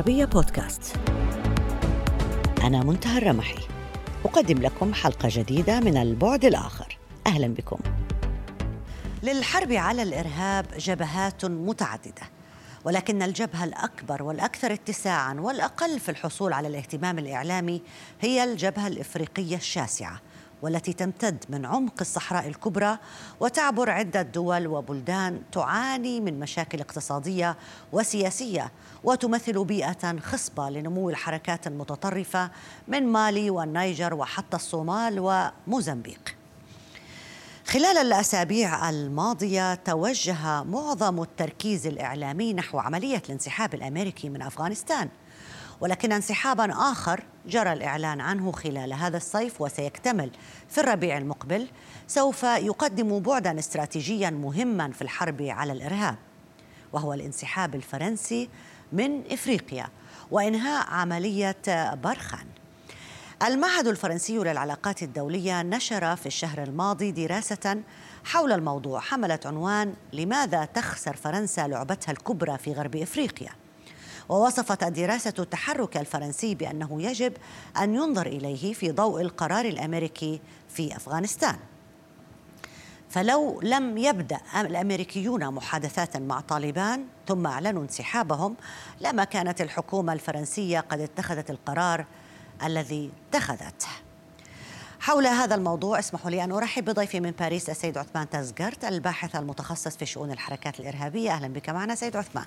[0.00, 0.96] العربية بودكاست.
[2.62, 3.58] أنا منتهى الرمحي.
[4.24, 6.98] أقدم لكم حلقة جديدة من البعد الآخر.
[7.26, 7.78] أهلا بكم.
[9.22, 12.22] للحرب على الإرهاب جبهات متعددة
[12.84, 17.82] ولكن الجبهة الأكبر والأكثر اتساعا والأقل في الحصول على الاهتمام الإعلامي
[18.20, 20.20] هي الجبهة الإفريقية الشاسعة.
[20.62, 22.98] والتي تمتد من عمق الصحراء الكبرى
[23.40, 27.56] وتعبر عدة دول وبلدان تعاني من مشاكل اقتصادية
[27.92, 28.72] وسياسية
[29.04, 32.50] وتمثل بيئة خصبة لنمو الحركات المتطرفة
[32.88, 35.16] من مالي والنيجر وحتى الصومال
[35.66, 36.36] وموزمبيق.
[37.66, 45.08] خلال الأسابيع الماضية توجه معظم التركيز الإعلامي نحو عملية الانسحاب الأمريكي من أفغانستان
[45.80, 50.30] ولكن انسحابا آخر جرى الإعلان عنه خلال هذا الصيف وسيكتمل
[50.68, 51.68] في الربيع المقبل.
[52.08, 56.16] سوف يقدم بعدا استراتيجيا مهما في الحرب على الإرهاب
[56.92, 58.48] وهو الانسحاب الفرنسي
[58.92, 59.88] من إفريقيا
[60.30, 61.56] وإنهاء عملية
[61.94, 62.46] برخان.
[63.42, 67.82] المعهد الفرنسي للعلاقات الدولية نشر في الشهر الماضي دراسة
[68.24, 73.59] حول الموضوع حملت عنوان لماذا تخسر فرنسا لعبتها الكبرى في غرب إفريقيا؟
[74.30, 77.32] ووصفت الدراسة التحرك الفرنسي بأنه يجب
[77.82, 81.56] أن ينظر إليه في ضوء القرار الأمريكي في أفغانستان
[83.10, 88.56] فلو لم يبدأ الأمريكيون محادثات مع طالبان ثم أعلنوا انسحابهم
[89.00, 92.06] لما كانت الحكومة الفرنسية قد اتخذت القرار
[92.64, 93.88] الذي اتخذته.
[95.00, 99.96] حول هذا الموضوع اسمحوا لي أن أرحب بضيفي من باريس السيد عثمان تازجرت الباحث المتخصص
[99.96, 102.46] في شؤون الحركات الإرهابية أهلا بك معنا سيد عثمان.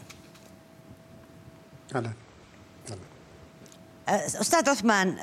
[1.96, 2.12] أهلا
[4.10, 5.16] أه، أستاذ عثمان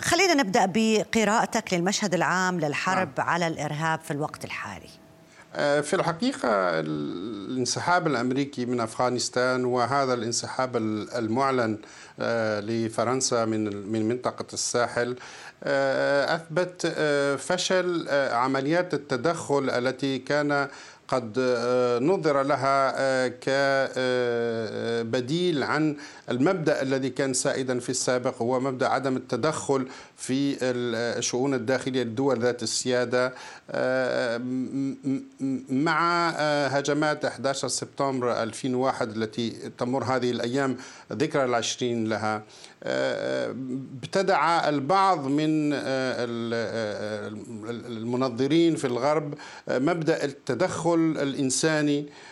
[0.00, 3.28] خلينا نبدأ بقراءتك للمشهد العام للحرب نعم.
[3.28, 4.88] على الإرهاب في الوقت الحالي.
[5.82, 6.48] في الحقيقة
[6.80, 10.76] الانسحاب الأمريكي من أفغانستان وهذا الانسحاب
[11.16, 11.78] المعلن
[12.60, 15.16] لفرنسا من من منطقة الساحل
[16.34, 16.86] أثبت
[17.38, 20.68] فشل عمليات التدخل التي كان
[21.12, 23.32] قد آه، نظر لها آه،
[25.02, 25.96] كبديل عن
[26.30, 29.86] المبدأ الذي كان سائدا في السابق هو مبدأ عدم التدخل
[30.22, 33.34] في الشؤون الداخلية للدول ذات السيادة
[33.70, 34.40] آه،
[35.70, 36.30] مع
[36.66, 40.76] هجمات 11 سبتمبر 2001 التي تمر هذه الأيام
[41.12, 42.42] ذكرى العشرين لها.
[44.02, 45.72] ابتدع البعض من
[47.86, 49.34] المنظرين في الغرب
[49.68, 51.98] مبدأ التدخل الإنساني.
[52.00, 52.31] آه،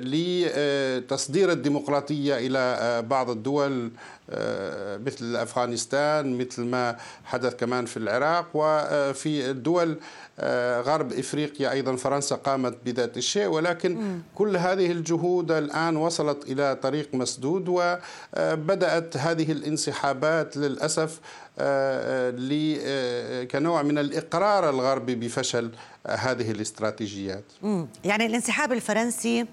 [0.00, 3.90] لتصدير الديمقراطية إلى آه، بعض الدول
[4.30, 9.96] آه، مثل أفغانستان مثل ما حدث كمان في العراق وفي الدول
[10.80, 14.22] غرب إفريقيا أيضا فرنسا قامت بذات الشيء ولكن م.
[14.34, 21.20] كل هذه الجهود الآن وصلت إلى طريق مسدود وبدأت هذه الانسحابات للأسف
[23.50, 25.70] كنوع من الإقرار الغربي بفشل
[26.06, 27.44] هذه الاستراتيجيات
[28.04, 29.46] يعني الانسحاب الفرنسي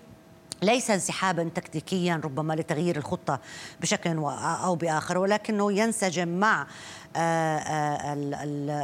[0.62, 3.40] ليس انسحابا تكتيكيا ربما لتغيير الخطة
[3.82, 4.18] بشكل
[4.64, 6.68] أو بآخر ولكنه ينسجم مع
[7.16, 8.14] آه، آه،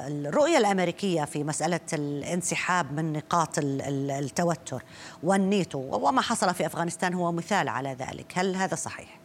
[0.08, 4.84] الرؤية الأمريكية في مسألة الانسحاب من نقاط التوتر
[5.24, 5.80] والنيتو.
[5.80, 8.34] وما حصل في أفغانستان هو مثال على ذلك.
[8.36, 9.23] هل هذا صحيح؟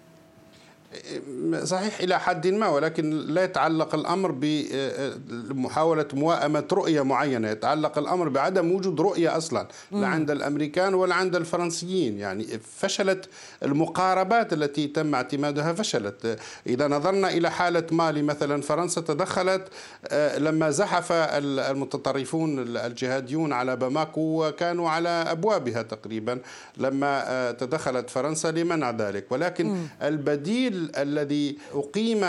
[1.65, 8.73] صحيح إلى حد ما ولكن لا يتعلق الأمر بمحاولة موائمة رؤية معينة يتعلق الأمر بعدم
[8.73, 12.19] وجود رؤية أصلا لا عند الأمريكان ولا عند الفرنسيين.
[12.19, 12.45] يعني
[12.79, 13.29] فشلت
[13.63, 16.39] المقاربات التي تم اعتمادها فشلت.
[16.67, 19.69] إذا نظرنا إلى حالة مالي مثلا فرنسا تدخلت
[20.09, 26.39] آه، لما زحف المتطرفون الجهاديون على باماكو وكانوا على أبوابها تقريبا
[26.77, 29.33] لما آه، تدخلت فرنسا لمنع ذلك.
[29.33, 32.25] ولكن البديل الذي أقيم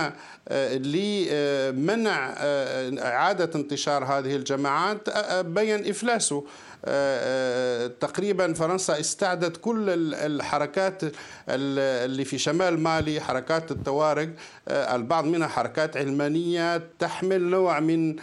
[0.48, 6.44] آه، لمنع آه، إعادة انتشار هذه الجماعات آه، بين إفلاسه.
[8.00, 11.02] تقريبا فرنسا استعدت كل الحركات
[11.50, 14.28] اللي في شمال مالي حركات الطوارئ
[14.70, 18.16] البعض منها حركات علمانية تحمل نوع من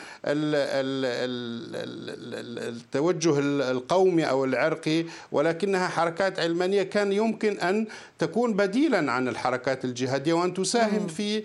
[2.69, 3.38] التوجه
[3.70, 7.87] القومي أو العرقي ولكنها حركات علمانية كان يمكن أن
[8.19, 11.44] تكون بديلا عن الحركات الجهادية وأن تساهم في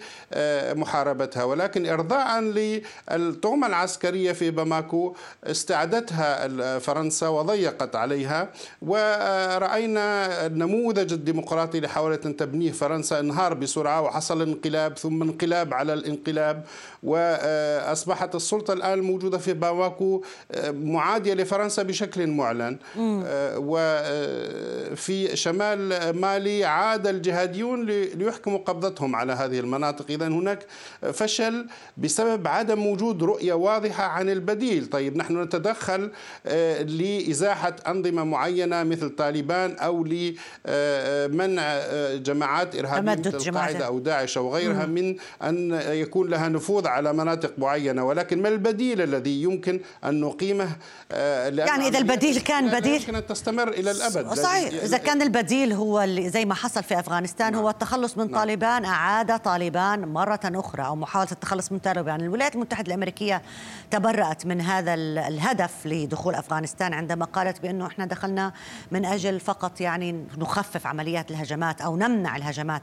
[0.76, 1.44] محاربتها.
[1.44, 8.50] ولكن إرضاء للطغمة العسكرية في باماكو استعدتها فرنسا وضيقت عليها.
[8.82, 15.94] ورأينا النموذج الديمقراطي اللي حاولت أن تبنيه فرنسا انهار بسرعة وحصل انقلاب ثم انقلاب على
[15.94, 16.66] الانقلاب.
[17.04, 20.24] وأصبحت السلطة الآن الموجودة في باماكو
[20.74, 22.78] معادية لفرنسا بشكل معلن.
[23.58, 30.06] وفي شمال مالي عاد الجهاديون ليحكموا قبضتهم على هذه المناطق.
[30.10, 30.66] إذا هناك
[31.14, 31.68] فشل
[31.98, 34.86] بسبب عدم وجود رؤية واضحة عن البديل.
[34.86, 36.12] طيب نحن نتدخل
[36.46, 44.38] آه، لإزاحة أنظمة معينة مثل طالبان أو لمنع آه، جماعات إرهابية مثل القاعدة أو داعش
[44.38, 48.04] أو غيرها من أن يكون لها نفوذ على مناطق معينة.
[48.04, 50.70] ولكن ما البديل الذي يمكن أن نقيمه؟
[51.12, 54.34] يعني إذا البديل كان بديل يمكن أن تستمر إلى الأبد.
[54.34, 54.84] صحيح.
[54.84, 57.62] إذا كان البديل هو زي ما حصل في أفغانستان نعم.
[57.62, 58.40] هو التخلص من نعم.
[58.40, 62.22] طالبان أعاد طالبان مرة أخرى أو محاولة التخلص من طالبان.
[62.22, 63.42] الولايات المتحدة الأمريكية
[63.92, 66.81] تبرأت من هذا الهدف لدخول أفغانستان.
[66.86, 68.54] عندما قالت بأنه إحنا دخلنا
[68.92, 72.82] من أجل فقط يعني نخفف عمليات الهجمات أو نمنع الهجمات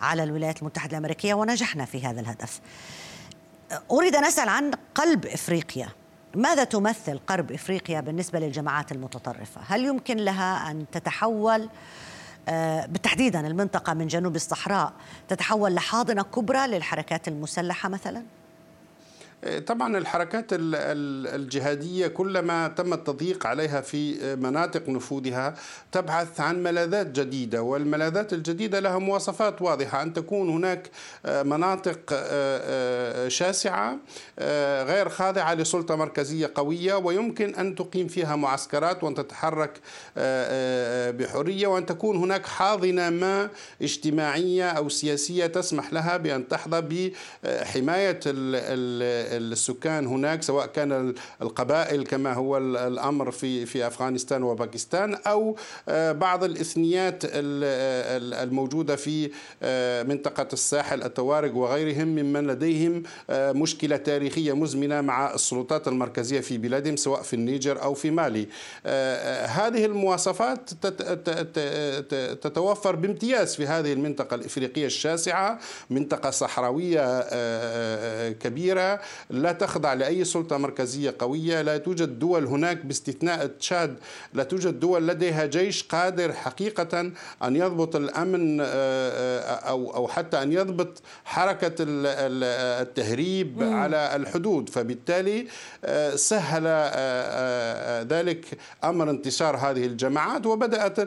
[0.00, 2.60] على الولايات المتحدة الأمريكية ونجحنا في هذا الهدف
[3.90, 5.88] أريد أن أسأل عن قلب إفريقيا
[6.34, 11.68] ماذا تمثل قرب إفريقيا بالنسبة للجماعات المتطرفة؟ هل يمكن لها أن تتحول
[12.48, 14.92] آه، بالتحديدا المنطقة من جنوب الصحراء
[15.28, 18.22] تتحول لحاضنة كبرى للحركات المسلحة مثلا؟
[19.66, 25.54] طبعا الحركات الجهادية كلما تم التضييق عليها في مناطق نفوذها
[25.92, 30.90] تبحث عن ملاذات جديدة والملاذات الجديدة لها مواصفات واضحة أن تكون هناك
[31.24, 31.98] مناطق
[33.28, 33.96] شاسعة
[34.84, 39.80] غير خاضعة لسلطة مركزية قوية ويمكن أن تقيم فيها معسكرات وأن تتحرك
[41.18, 43.48] بحرية وأن تكون هناك حاضنة ما
[43.82, 46.80] اجتماعية أو سياسية تسمح لها بأن تحظى
[47.44, 48.20] بحماية
[49.26, 55.56] السكان هناك سواء كان القبائل كما هو الأمر في في أفغانستان وباكستان أو
[55.88, 59.30] آه، بعض الإثنيات الموجودة في
[59.62, 66.58] آه، منطقة الساحل التوارق وغيرهم ممن لديهم آه، مشكلة تاريخية مزمنة مع السلطات المركزية في
[66.58, 68.46] بلادهم سواء في النيجر أو في مالي.
[69.46, 70.70] هذه المواصفات
[72.42, 75.58] تتوفر بامتياز في هذه المنطقة الإفريقية الشاسعة
[75.90, 77.20] منطقة صحراوية
[78.30, 79.00] كبيرة
[79.30, 83.96] لا تخضع لأي سلطة مركزية قوية لا توجد دول هناك باستثناء تشاد
[84.34, 90.42] لا توجد دول لديها جيش قادر حقيقة أن يضبط الأمن آه، آه، أو أو حتى
[90.42, 93.74] أن يضبط حركة التهريب مم.
[93.74, 95.46] على الحدود فبالتالي
[95.84, 96.66] آه، سهل
[98.08, 101.00] ذلك أمر انتشار هذه الجماعات وبدأت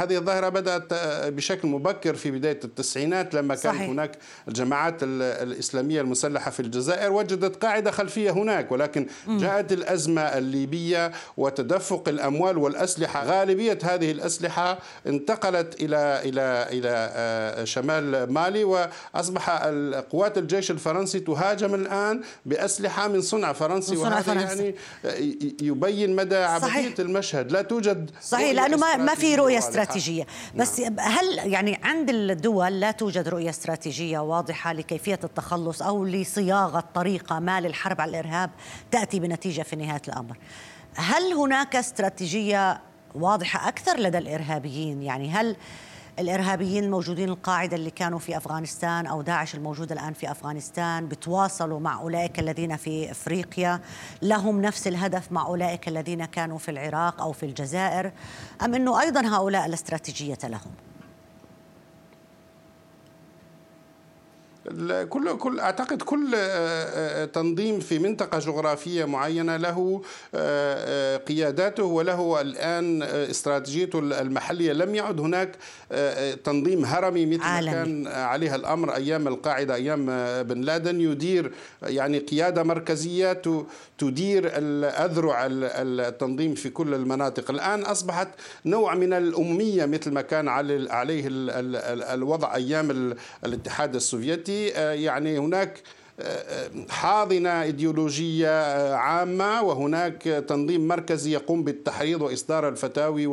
[0.00, 0.94] هذه الظاهرة بدأت
[1.32, 3.88] بشكل مبكر في بداية التسعينات لما كان صحيح.
[3.88, 12.08] هناك الجماعات الإسلامية المسلحة في الجزائر وجدت قاعدة خلفية هناك ولكن جاءت الأزمة الليبية وتدفق
[12.08, 13.24] الأموال والأسلحة.
[13.24, 19.50] غالبية هذه الأسلحة انتقلت إلى إلى إلى آه، شمال مالي وأصبح
[20.10, 24.74] قوات الجيش الفرنسي تهاجم الآن بأسلحة من صنع فرنسي وهذا فرنسي.
[25.04, 27.52] يعني يبين مدى عبثية المشهد.
[27.52, 30.26] لا توجد صحيح لأنه ما ما في رؤية استراتيجية.
[30.54, 31.00] بس نعم.
[31.00, 37.60] هل يعني عند الدول لا توجد رؤية استراتيجية واضحة لكيفية التخلص أو لصياغه طريقة ما
[37.60, 38.50] للحرب على الإرهاب
[38.90, 40.38] تأتي بنتيجة في نهاية الأمر.
[40.96, 42.80] هل هناك استراتيجية
[43.14, 45.56] واضحة أكثر لدى الإرهابيين؟ يعني هل
[46.18, 52.00] الإرهابيين الموجودين القاعدة اللي كانوا في أفغانستان أو داعش الموجوده الآن في أفغانستان بتواصلوا مع
[52.00, 53.80] أولئك الذين في إفريقيا
[54.22, 58.12] لهم نفس الهدف مع أولئك الذين كانوا في العراق أو في الجزائر
[58.62, 60.72] أم إنه أيضا هؤلاء الاستراتيجية لهم؟
[65.08, 70.02] كل كل أعتقد كل آه، آه، تنظيم في منطقة جغرافية معينة له
[70.34, 74.72] آه، قياداته وله الآن استراتيجيته المحلية.
[74.72, 75.56] لم يعد هناك
[76.44, 80.06] تنظيم هرمي مثل ما كان عليها الأمر أيام القاعدة أيام
[80.42, 81.00] بن لادن.
[81.00, 83.42] يدير يعني قيادة مركزية
[83.98, 87.50] تدير الاذرع التنظيم في كل المناطق.
[87.50, 88.28] الآن أصبحت
[88.66, 91.22] نوع من الاميه مثل ما كان عليه
[92.14, 94.55] الوضع أيام الاتحاد السوفيتي.
[94.76, 95.82] آه، يعني هناك
[96.20, 103.26] آه، حاضنة إيديولوجية آه، عامة وهناك تنظيم مركزي يقوم بالتحريض وإصدار الفتاوي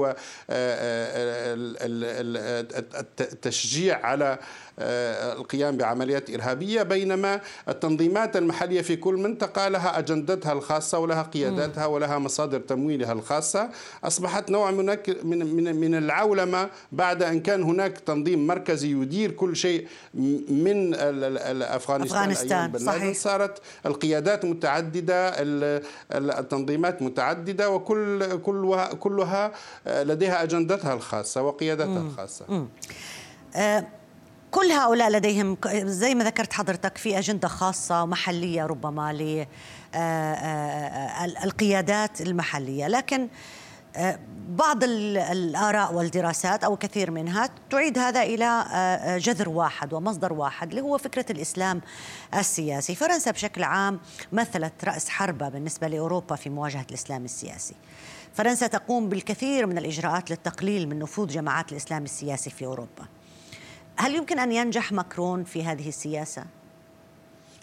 [3.34, 4.40] والتشجيع على آه،
[4.80, 12.18] القيام بعمليات إرهابية بينما التنظيمات المحلية في كل منطقة لها أجندتها الخاصة ولها قياداتها ولها
[12.18, 13.70] مصادر تمويلها الخاصة
[14.04, 14.86] أصبحت نوع من
[15.24, 22.80] من من العولمة بعد أن كان هناك تنظيم مركزي يدير كل شيء من أفغانستان, أفغانستان
[22.80, 23.18] صحيح.
[23.18, 25.34] صارت القيادات متعددة
[26.12, 29.52] التنظيمات متعددة وكل كلها كلها
[29.88, 32.68] لديها أجندتها الخاصة وقيادتها الخاصة.
[33.56, 33.88] آه
[34.54, 39.14] كل هؤلاء لديهم زي ما ذكرت حضرتك في أجندة خاصة محلية ربما
[41.44, 42.88] للقيادات آه، آه، المحلية.
[42.88, 43.28] لكن
[44.50, 50.82] بعض الآراء والدراسات أو كثير منها تعيد هذا إلى آه، جذر واحد ومصدر واحد اللي
[50.82, 51.82] هو فكرة الإسلام
[52.36, 52.96] السياسي.
[52.96, 54.00] فرنسا بشكل عام
[54.32, 57.76] مثلت رأس حربة بالنسبة لأوروبا في مواجهة الإسلام السياسي.
[58.34, 63.23] فرنسا تقوم بالكثير من الإجراءات للتقليل من نفوذ جماعات الإسلام السياسي في أوروبا.
[63.96, 66.46] هل يمكن أن ينجح ماكرون في هذه السياسة؟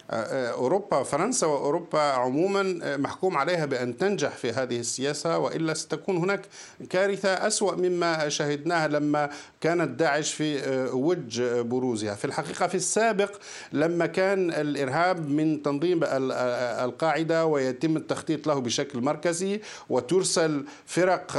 [0.09, 6.41] أوروبا فرنسا وأوروبا عموما محكوم عليها بأن تنجح في هذه السياسة وإلا ستكون هناك
[6.89, 9.29] كارثة أسوأ مما شهدناها لما
[9.61, 10.61] كانت داعش في
[10.93, 12.15] وج بروزها.
[12.15, 13.31] في الحقيقة في السابق
[13.73, 21.31] لما كان الإرهاب من تنظيم القاعدة ويتم التخطيط له بشكل مركزي وترسل فرق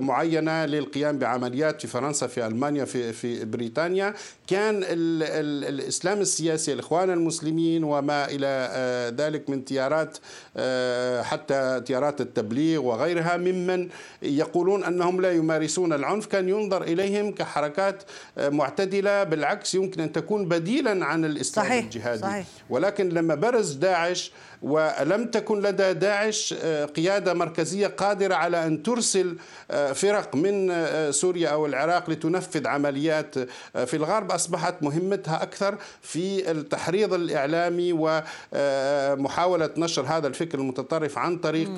[0.00, 4.14] معينة للقيام بعمليات في فرنسا في ألمانيا في, في بريطانيا
[4.46, 10.18] كان الإسلام السياسي الإخوان المسلمين وما إلى آه، ذلك من تيارات
[10.56, 13.88] آه، حتى تيارات التبليغ وغيرها ممن
[14.22, 16.26] يقولون أنهم لا يمارسون العنف.
[16.26, 18.02] كان ينظر إليهم كحركات
[18.38, 22.22] آه، معتدلة بالعكس يمكن أن تكون بديلا عن الإسلام صحيح الجهادي.
[22.22, 22.46] صحيح.
[22.70, 24.32] ولكن لما برز داعش
[24.62, 26.54] ولم تكن لدى داعش
[26.96, 29.36] قيادة مركزية قادرة على أن ترسل
[29.94, 30.72] فرق من
[31.12, 33.38] سوريا أو العراق لتنفذ عمليات
[33.86, 41.70] في الغرب أصبحت مهمتها أكثر في التحريض الإعلامي ومحاولة نشر هذا الفكر المتطرف عن طريق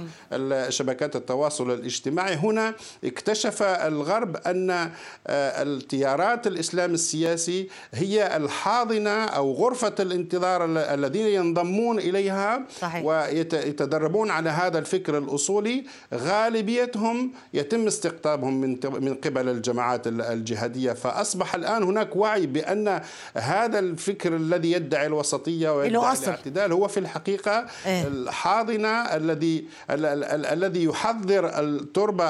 [0.68, 2.34] شبكات التواصل الاجتماعي.
[2.34, 2.74] هنا
[3.04, 4.90] اكتشف الغرب أن
[5.26, 13.04] التيارات الإسلام السياسي هي الحاضنة أو غرفة الانتظار الذين ينضمون إليها صحيح.
[13.04, 15.84] ويتدربون على هذا الفكر الأصولي.
[16.14, 20.92] غالبيتهم يتم استقطابهم من من قبل الجماعات الجهادية.
[20.92, 23.00] فأصبح الآن هناك وعي بأن
[23.34, 31.58] هذا الفكر الذي يدعي الوسطية ويدعي الاعتدال هو في الحقيقة إيه؟ الحاضنة الذي الذي يحضر
[31.60, 32.24] التربة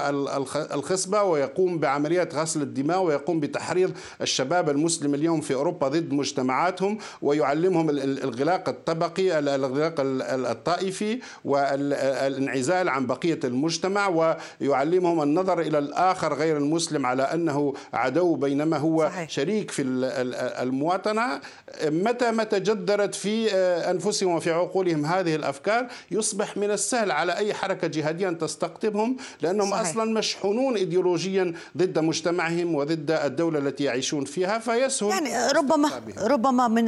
[0.74, 7.90] الخصبة ويقوم بعمليات غسل الدماء ويقوم بتحريض الشباب المسلم اليوم في أوروبا ضد مجتمعاتهم ويعلمهم
[7.90, 17.22] الغلاق الطبقي الغلاق الطائفي والانعزال عن بقية المجتمع ويعلمهم النظر إلى الآخر غير المسلم على
[17.22, 19.30] أنه عدو بينما هو صحيح.
[19.30, 19.82] شريك في
[20.62, 21.40] المواطنة
[21.84, 23.48] متى ما تجدرت في
[23.90, 29.70] أنفسهم وفي عقولهم هذه الأفكار يصبح من السهل على أي حركة جهادية أن تستقطبهم لأنهم
[29.70, 29.80] صحيح.
[29.80, 36.84] أصلا مشحونون إيديولوجيا ضد مجتمعهم وضد الدولة التي يعيشون فيها فيسهل يعني ربما ربما من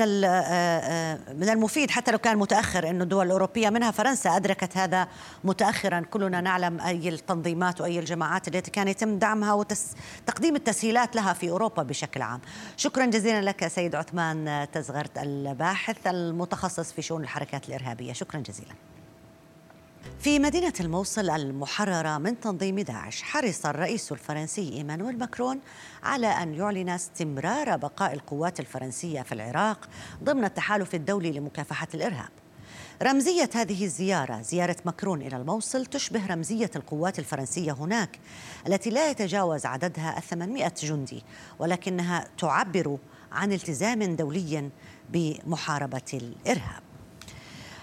[1.38, 5.08] من المفيد حتى لو كان متأخر أنه الدول الأوروبية منها فرنسا أدركت هذا
[5.44, 6.00] متأخرا.
[6.00, 11.82] كلنا نعلم أي التنظيمات وأي الجماعات التي كان يتم دعمها وتقديم التسهيلات لها في أوروبا
[11.82, 12.40] بشكل عام.
[12.76, 16.06] شكرا جزيلا لك سيد عثمان تزغرت الباحث
[16.78, 18.12] المتخصص في شؤون الحركات الإرهابية.
[18.12, 18.74] شكرا جزيلا.
[20.20, 25.60] في مدينة الموصل المحررة من تنظيم داعش حرص الرئيس الفرنسي إيمانويل ماكرون
[26.02, 29.88] على أن يعلن استمرار بقاء القوات الفرنسية في العراق
[30.24, 32.30] ضمن التحالف الدولي لمكافحة الإرهاب.
[33.02, 38.18] رمزية هذه الزيارة زيارة مكرون إلى الموصل تشبه رمزية القوات الفرنسية هناك
[38.66, 41.22] التي لا يتجاوز عددها 800 جندي
[41.58, 42.98] ولكنها تعبر
[43.32, 44.70] عن التزام دولي
[45.12, 46.82] بمحاربة الإرهاب.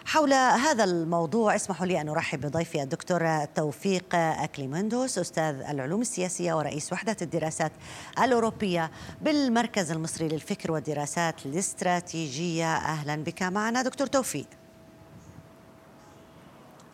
[0.06, 6.94] حول هذا الموضوع اسمحوا لي أن أرحب بضيفي الدكتور توفيق أكليمندوس أستاذ العلوم السياسية ورئيس
[6.94, 7.72] وحدة الدراسات
[8.20, 12.76] الأوروبية بالمركز المصري للفكر والدراسات الاستراتيجية.
[12.76, 14.48] أهلا بك معنا دكتور توفيق.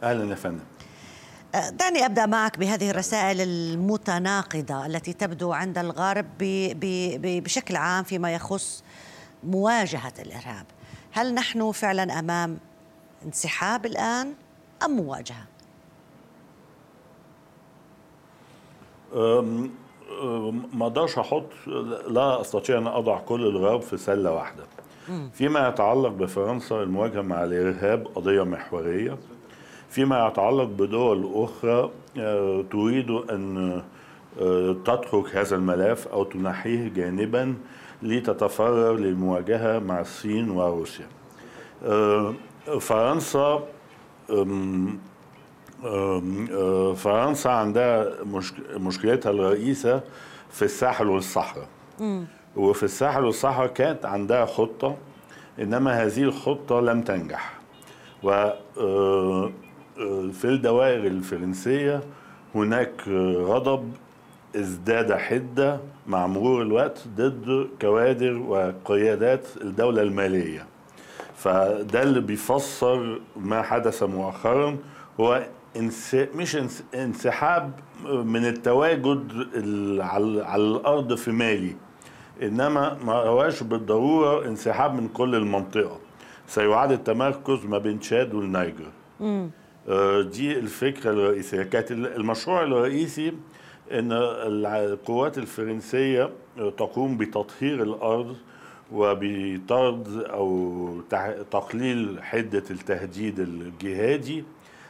[0.03, 0.63] أهلا يا فندم.
[1.71, 6.25] دعني أبدأ معك بهذه الرسائل المتناقضة التي تبدو عند الغرب
[7.23, 8.83] بشكل عام فيما يخص
[9.45, 10.65] مواجهة الإرهاب.
[11.11, 12.57] هل نحن فعلا أمام
[13.25, 14.33] انسحاب الآن
[14.85, 15.45] أم مواجهة؟
[20.73, 21.45] ما أقدرش أحط
[22.07, 24.63] لا أستطيع أن أضع كل الغرب في سلة واحدة.
[25.33, 29.17] فيما يتعلق بفرنسا المواجهة مع الإرهاب قضية محورية.
[29.89, 33.83] فيما يتعلق بدول أخرى آه، تريد أن آه،
[34.85, 37.55] تترك هذا الملف أو تنحيه جانبا
[38.03, 41.07] لتتفرغ للمواجهة مع الصين وروسيا.
[41.83, 42.33] آه،
[42.79, 43.63] فرنسا
[46.95, 48.09] فرنسا عندها
[48.77, 50.01] مشكلتها الرئيسة
[50.51, 51.67] في الساحل والصحراء.
[52.55, 54.95] وفي الساحل والصحراء كانت عندها خطة
[55.59, 57.53] إنما هذه الخطة لم تنجح.
[58.23, 58.49] و
[60.31, 62.01] في الدوائر الفرنسية
[62.55, 63.91] هناك غضب
[64.55, 70.65] ازداد حدة مع مرور الوقت ضد كوادر وقيادات الدولة المالية.
[71.35, 74.77] فده اللي بيفسر ما حدث مؤخرا.
[75.19, 75.45] هو
[75.77, 76.15] انس...
[76.35, 76.83] مش انس...
[76.95, 77.71] انسحاب
[78.05, 80.01] من التواجد ال...
[80.01, 80.45] على...
[80.45, 81.75] على الأرض في مالي
[82.43, 85.99] إنما ما هواش بالضرورة انسحاب من كل المنطقة.
[86.47, 88.87] سيعاد التمركز ما بين تشاد والنيجر.
[89.89, 91.63] آه، دي الفكرة الرئيسية.
[91.63, 93.33] كانت المشروع الرئيسي
[93.91, 98.35] إن القوات الفرنسية تقوم بتطهير الأرض
[98.91, 100.87] وبطرد أو
[101.51, 104.43] تقليل حدة التهديد الجهادي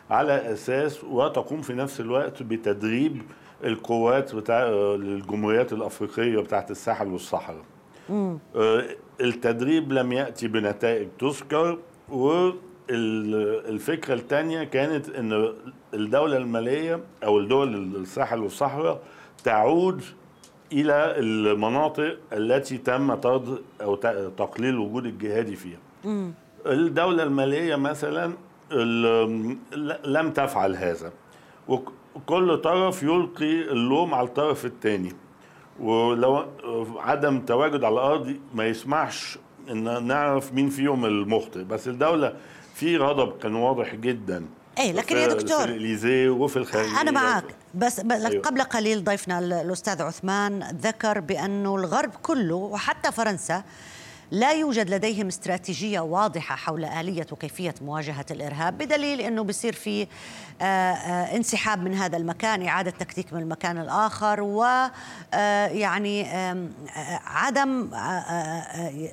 [0.10, 3.22] على أساس وتقوم في نفس الوقت بتدريب
[3.64, 4.64] القوات بتاع
[4.96, 7.64] الجمهوريات الأفريقية بتاعت الساحل والصحراء.
[8.56, 8.84] آه،
[9.22, 11.78] التدريب لم يأتي بنتائج تذكر
[12.90, 15.54] والفكرة الثانية كانت إن
[15.94, 19.02] الدولة المالية أو الدول الساحل والصحراء
[19.44, 20.02] تعود
[20.74, 23.96] إلى المناطق التي تم طرد أو
[24.38, 25.78] تقليل الوجود الجهادي فيها.
[26.66, 28.34] الدولة المالية مثلا
[30.06, 31.12] لم تفعل هذا
[31.68, 35.14] وكل طرف يلقي اللوم على الطرف الثاني
[35.80, 36.46] ولو
[36.96, 39.38] عدم تواجد على الأرض ما يسمحش
[39.72, 41.64] إن نعرف مين فيهم المخطئ.
[41.64, 42.34] بس الدولة
[42.76, 44.46] في غضب كان واضح جدا
[44.78, 47.44] إيه لكن يا دكتور في الإليزيه وفي الخارجيه أنا معك
[47.76, 48.42] بس أيوه.
[48.42, 53.64] قبل قليل ضيفنا الأستاذ عثمان ذكر بأنه الغرب كله وحتى فرنسا
[54.32, 60.08] لا يوجد لديهم استراتيجية واضحة حول آلية وكيفية مواجهة الإرهاب بدليل أنه بصير في
[60.62, 66.68] آه، آه، انسحاب من هذا المكان إعادة تكتيك من المكان الآخر ويعني آه،
[67.26, 67.90] عدم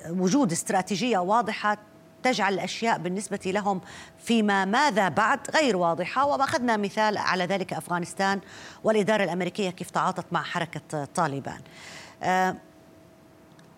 [0.09, 1.77] وجود استراتيجية واضحة
[2.23, 3.81] تجعل الأشياء بالنسبة لهم
[4.19, 6.25] فيما ماذا بعد غير واضحة.
[6.25, 8.39] واخذنا مثال على ذلك أفغانستان
[8.83, 11.61] والإدارة الأمريكية كيف تعاطت مع حركة طالبان.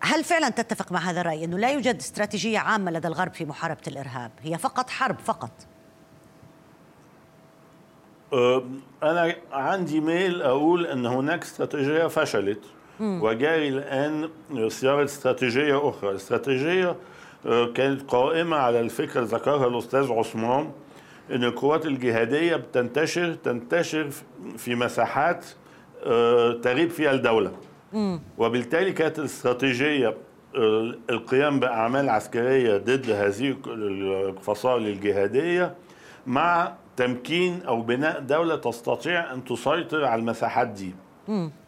[0.00, 3.80] هل فعلا تتفق مع هذا الرأي أنه لا يوجد استراتيجية عامة لدى الغرب في محاربة
[3.86, 5.50] الإرهاب؟ هي فقط حرب فقط.
[9.02, 12.60] أنا عندي ميل أقول أن هناك استراتيجية فشلت.
[13.00, 14.30] وجاري الآن
[14.68, 16.14] صياغة استراتيجية أخرى.
[16.14, 16.96] استراتيجية
[17.74, 20.70] كانت قائمة على الفكرة ذكرها الأستاذ عثمان
[21.30, 24.10] أن القوات الجهادية بتنتشر تنتشر
[24.56, 25.46] في مساحات
[26.62, 27.52] تغيب فيها الدولة.
[28.38, 30.14] وبالتالي كانت الاستراتيجية
[30.56, 35.74] آه، القيام بأعمال عسكرية ضد هذه الفصائل الجهادية
[36.26, 40.94] مع تمكين أو بناء دولة تستطيع أن تسيطر على المساحات دي.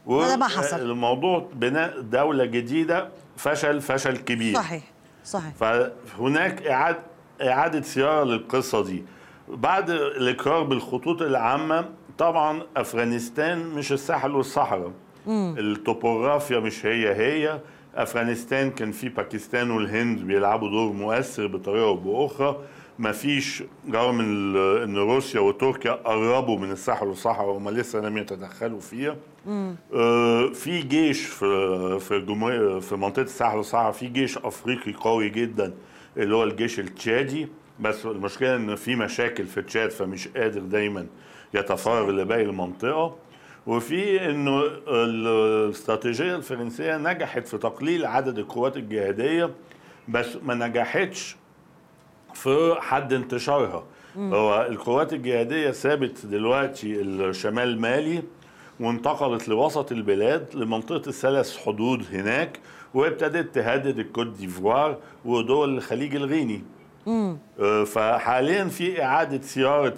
[0.07, 0.77] وهذا ما حصل.
[0.81, 4.55] الموضوع بناء دولة جديدة فشل فشل كبير.
[4.55, 4.83] صحيح.
[5.31, 5.55] صحيح.
[5.55, 6.99] فهناك إعادة
[7.43, 9.05] إعادة صياغة للقصة دي.
[9.49, 11.85] بعد الإقرار بالخطوط العامة
[12.19, 14.93] طبعا أفغانستان مش الساحل والصحراء.
[15.29, 17.61] التوبوغرافيا مش هي هي.
[17.95, 22.57] أفغانستان كان في باكستان والهند بيلعبوا دور مؤثر بطريقة أو بأخرى.
[22.98, 24.20] ما فيش رغم
[24.82, 29.16] إن روسيا وتركيا قربوا من الساحل والصحراء وهم لسه لم يتدخلوا فيها.
[29.94, 35.74] آه في جيش في في جمهوريه في منطقة الساحل والصحراء في جيش أفريقي قوي جدا
[36.16, 37.48] اللي هو الجيش التشادي.
[37.80, 41.06] بس المشكلة إن في مشاكل في تشاد فمش قادر دايما
[41.54, 43.16] يتفرغ لباقي المنطقة.
[43.66, 49.50] وفي إنه الاستراتيجية الفرنسية نجحت في تقليل عدد القوات الجهادية
[50.08, 51.37] بس ما نجحتش
[52.35, 53.85] في حد انتشارها.
[54.17, 58.23] هو القوات الجهادية سابت دلوقتي الشمال مالي
[58.81, 62.61] وانتقلت لوسط البلاد لمنطقة الثلاث حدود هناك
[62.95, 66.62] وابتدت تهدد الكوت ديفوار ودول الخليج الغيني.
[67.61, 69.95] آه، فحاليا في إعادة صياغه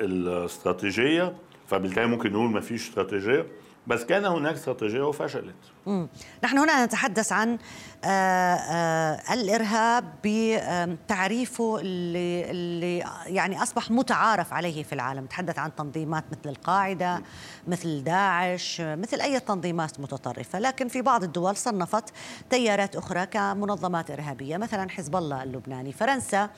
[0.00, 1.32] الاستراتيجية
[1.66, 3.46] فبالتالي ممكن نقول ما فيش استراتيجية.
[3.88, 5.54] بس كان هناك استراتيجية وفشلت.
[5.86, 6.08] مم.
[6.44, 7.58] نحن هنا نتحدث عن آآ
[8.04, 15.24] آه، آآ آه، الإرهاب بتعريفه اللي, اللي يعني أصبح متعارف عليه في العالم.
[15.24, 17.22] نتحدث عن تنظيمات مثل القاعدة
[17.68, 20.58] مثل داعش مثل أي تنظيمات متطرفة.
[20.58, 22.04] لكن في بعض الدول صنفت
[22.50, 25.92] تيارات أخرى كمنظمات إرهابية مثلا حزب الله اللبناني.
[25.92, 26.50] فرنسا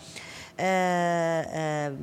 [0.61, 1.97] آه،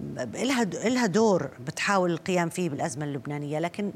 [0.84, 3.94] لها دور بتحاول القيام فيه بالأزمة اللبنانية لكن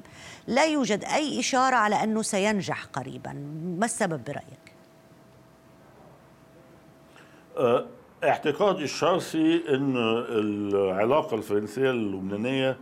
[0.48, 3.34] لا يوجد أي إشارة على أنه سينجح قريبا؟
[3.78, 4.76] ما السبب برأيك؟
[7.58, 7.86] آه،
[8.24, 9.94] اعتقادي الشخصي إن
[10.30, 12.78] العلاقة الفرنسية اللبنانية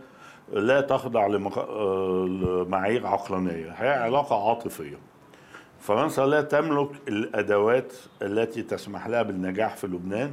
[0.52, 3.70] لا تخضع لمعايير عقلانية.
[3.70, 4.98] هي علاقة عاطفية.
[5.80, 10.32] فرنسا لا تملك الأدوات التي تسمح لها بالنجاح في لبنان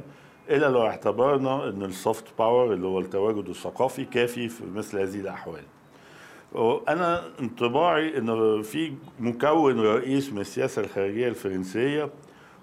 [0.50, 5.20] إلا لو اعتبرنا إن ال soft power اللي هو التواجد الثقافي كافي في مثل هذه
[5.20, 5.62] الأحوال.
[6.88, 12.10] أنا انطباعي إن في مكون رئيس من السياسة الخارجية الفرنسية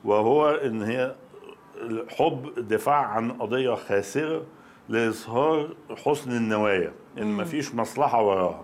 [0.03, 1.15] وهو إن هي
[2.09, 4.43] حب الدفاع عن قضية خاسرة
[4.89, 5.69] لإظهار
[6.05, 8.63] حسن النوايا إن مفيش مصلحة وراها.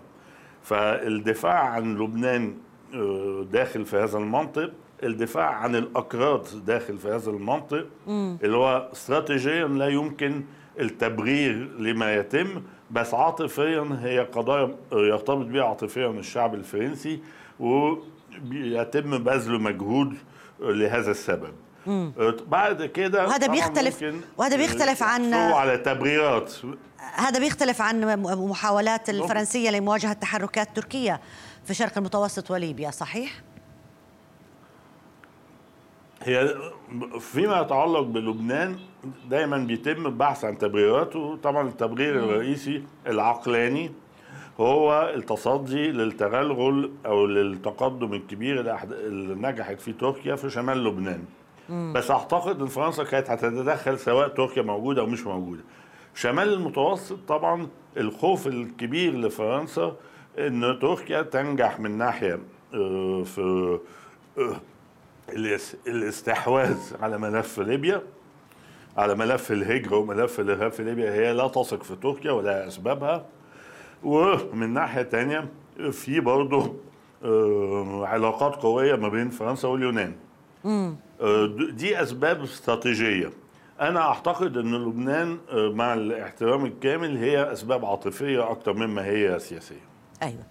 [0.62, 2.54] فالدفاع عن لبنان
[2.94, 9.66] آه، داخل في هذا المنطق الدفاع عن الأكراد داخل في هذا المنطق اللي هو استراتيجيا
[9.66, 10.42] لا يمكن
[10.80, 17.20] التبرير لما يتم بس عاطفيا هي قضايا يرتبط بها عاطفيا الشعب الفرنسي
[17.60, 20.14] ويتم بذل مجهود
[20.60, 21.52] لهذا السبب.
[22.48, 24.04] بعد كده وهذا بيختلف-
[24.38, 26.52] وهذا بيختلف عن- على تبريرات.
[27.14, 31.20] هذا بيختلف عن محاولات الفرنسية لمواجهة تحركات تركيا
[31.64, 33.32] في شرق المتوسط وليبيا صحيح؟
[36.24, 36.54] هي
[37.20, 38.76] فيما يتعلق بلبنان
[39.30, 41.36] دايما بيتم البحث عن تبريراته.
[41.42, 43.90] طبعا التبرير الرئيسي العقلاني
[44.60, 48.60] هو التصدي للتغلغل أو للتقدم الكبير
[48.92, 51.24] اللي نجحت فيه تركيا في شمال لبنان.
[51.92, 55.62] بس أعتقد إن فرنسا كانت هتتدخل سواء تركيا موجودة أو مش موجودة.
[56.14, 59.96] شمال المتوسط طبعا الخوف الكبير لفرنسا
[60.38, 62.38] إن تركيا تنجح من ناحية
[62.74, 63.78] آه، في
[64.38, 64.60] آه،
[65.86, 68.02] الاستحواذ على ملف ليبيا
[68.96, 73.26] على ملف الهجرة وملف الإرهاب في ليبيا هي لا تثق في تركيا ولا أسبابها.
[74.02, 75.48] ومن ناحية تانية
[75.90, 76.74] في برضه
[77.24, 80.14] آه، علاقات قوية ما بين فرنسا واليونان.
[80.64, 83.30] آه، دي أسباب استراتيجية.
[83.80, 89.76] أنا أعتقد أن لبنان آه، مع الاحترام الكامل هي أسباب عاطفية أكثر مما هي سياسية.
[90.22, 90.34] أيوة.
[90.34, 90.44] آه،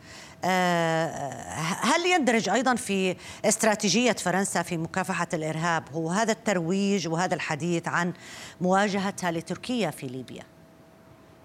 [1.84, 8.14] هل يندرج أيضا في استراتيجية فرنسا في مكافحة الإرهاب؟ هو هذا الترويج وهذا الحديث عن
[8.62, 10.44] مواجهتها لتركيا في ليبيا.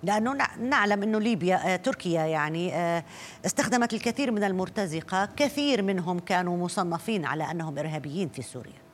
[0.02, 3.04] لأنه نع- نعلم أنه ليبيا آه، تركيا يعني آه،
[3.46, 8.86] استخدمت الكثير من المرتزقة كثير منهم كانوا مصنفين على أنهم إرهابيين في سوريا.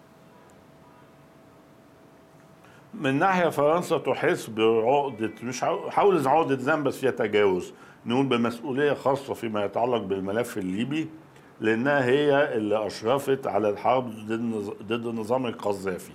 [2.94, 7.72] من ناحية فرنسا تحس بعقدة مش حول عقدة ذنب بس فيها تجاوز.
[8.06, 11.06] نقول بمسؤولية خاصة فيما يتعلق بالملف الليبي
[11.60, 16.12] لأنها هي اللي أشرفت على الحرب ضد النظ- ضد النظام القذافي.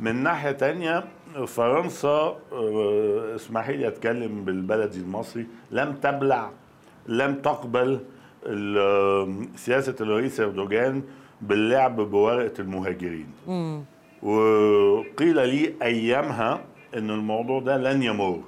[0.00, 1.04] من ناحية تانية
[1.46, 6.50] فرنسا آه، اسمحي لي اتكلم بالبلدي المصري لم تبلع
[7.08, 8.00] لم تقبل
[9.56, 11.02] سياسة الرئيس إردوغان
[11.40, 13.26] باللعب بورقة المهاجرين.
[14.22, 16.64] وقيل لي أيامها
[16.96, 18.40] إن الموضوع ده لن يمر.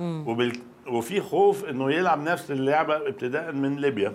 [0.00, 0.52] وبال...
[0.90, 4.14] وفي خوف إنه يلعب نفس اللعبة ابتداء من ليبيا.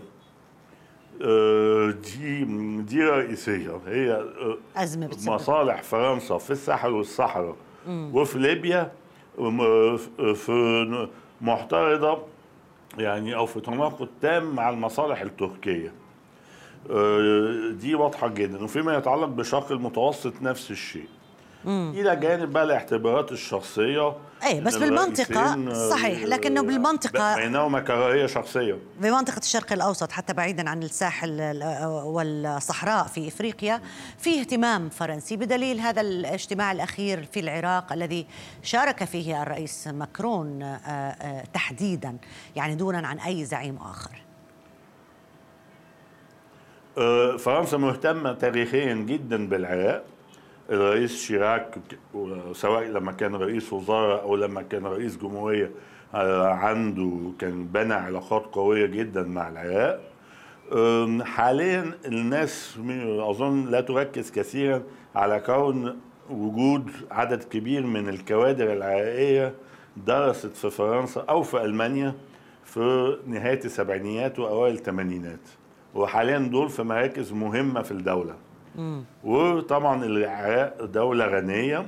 [1.21, 2.43] آه، دي
[2.81, 3.79] دي رئيسية.
[3.87, 5.33] هي آه، أزمة بتسبب.
[5.33, 7.55] مصالح فرنسا في الساحل والصحراء.
[7.89, 8.91] وفي ليبيا
[10.35, 11.07] في
[11.41, 12.23] معترضة
[12.97, 15.93] يعني أو في تناقض تام مع المصالح التركية.
[16.91, 18.63] آه، دي واضحة جدا.
[18.63, 21.07] وفيما يتعلق بشرق المتوسط نفس الشيء.
[21.67, 28.25] إلى جانب بقى الاعتبارات الشخصية أي بس بالمنطقة الرئيسين، آه، صحيح لكنه بالمنطقة بينهما كراهيه
[28.25, 28.77] شخصية.
[29.01, 33.81] بمنطقة الشرق الأوسط حتى بعيدا عن الساحل ال- والصحراء في إفريقيا
[34.17, 35.37] في اهتمام فرنسي.
[35.37, 38.27] بدليل هذا الاجتماع الأخير في العراق الذي
[38.63, 42.17] شارك فيه الرئيس ماكرون آه، آه، تحديدا
[42.55, 44.21] يعني دونا عن أي زعيم آخر.
[46.97, 50.03] آه، فرنسا مهتمة تاريخيا جدا بالعراق.
[50.69, 51.75] الرئيس شيراك
[52.51, 55.71] سواء لما كان رئيس وزراء أو لما كان رئيس جمهورية
[56.15, 59.99] آه، عنده كان بنى علاقات قوية جدا مع العراق.
[61.25, 62.79] حاليا الناس
[63.19, 64.83] أظن لا تركز كثيرا
[65.15, 65.99] على كون
[66.29, 69.53] وجود عدد كبير من الكوادر العراقية
[69.97, 72.15] درست في فرنسا أو في ألمانيا
[72.65, 75.39] في نهاية السبعينيات وأوائل الثمانينات.
[75.95, 78.35] وحاليا دول في مراكز مهمة في الدولة.
[79.23, 81.85] وطبعا العراق دولة غنية.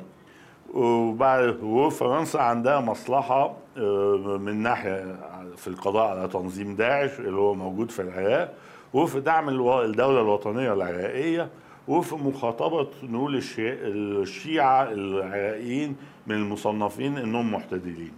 [0.74, 5.16] وبعد وفرنسا عندها مصلحة آه، من ناحية
[5.58, 8.54] في القضاء على تنظيم داعش اللي هو موجود في العراق
[8.94, 11.50] وفي دعم الدولة الوطنية العراقية
[11.88, 15.96] وفي مخاطبة نقول الشي- الشيعة العراقيين
[16.28, 18.12] من المصنفين إنهم محتدلين.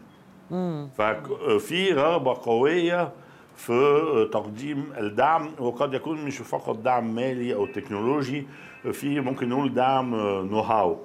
[0.97, 3.11] ففي رغبة قوية
[3.57, 8.47] في تقديم الدعم وقد يكون مش فقط دعم مالي أو تكنولوجي
[8.91, 10.15] في ممكن نقول دعم
[10.45, 10.97] نو هاو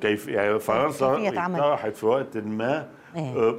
[0.00, 1.28] كيف يعني فرنسا.
[1.28, 3.36] اقترحت في وقت ما إيه.
[3.36, 3.58] آه،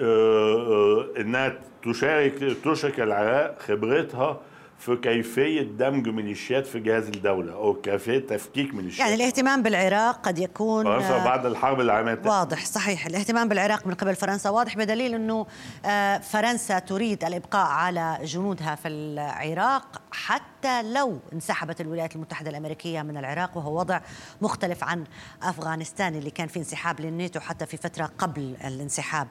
[0.00, 4.40] آه، آه، إنها تشارك تشرك العراق خبرتها
[4.84, 9.00] في كيفية دمج ميليشيات في جهاز الدولة أو كيفية تفكيك ميليشيات.
[9.00, 13.06] يعني الاهتمام بالعراق قد يكون فرنسا بعد الحرب العالمية واضح صحيح.
[13.06, 14.50] الاهتمام بالعراق من قبل فرنسا.
[14.50, 15.46] واضح بدليل إنه
[15.84, 23.16] آه، فرنسا تريد الإبقاء على جنودها في العراق حتى لو انسحبت الولايات المتحدة الأمريكية من
[23.16, 24.00] العراق وهو وضع
[24.42, 25.04] مختلف عن
[25.42, 29.28] أفغانستان اللي كان في انسحاب للناتو حتى في فترة قبل الانسحاب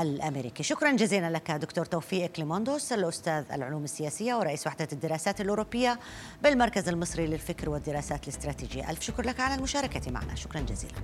[0.00, 0.62] الأمريكي.
[0.62, 5.98] شكرا جزيلا لك دكتور توفيق كليموندوس الأستاذ العلوم السياسية ورئيس وحدة الدراسات الأوروبية
[6.42, 10.34] بالمركز المصري للفكر والدراسات الاستراتيجيه ألف شكر لك على المشاركة معنا.
[10.34, 10.94] شكرا جزيلا.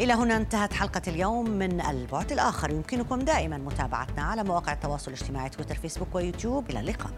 [0.00, 2.70] إلى هنا انتهت حلقة اليوم من البعد الآخر.
[2.70, 6.70] يمكنكم دائما متابعتنا على مواقع التواصل الاجتماعي تويتر فيسبوك ويوتيوب.
[6.70, 7.12] إلى اللقاء.